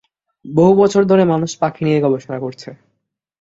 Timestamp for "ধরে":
1.05-1.23